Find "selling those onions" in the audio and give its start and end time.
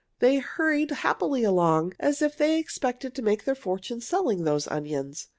4.01-5.27